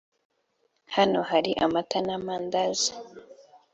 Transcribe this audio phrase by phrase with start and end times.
[0.95, 2.89] hano hari amata n’ amandazi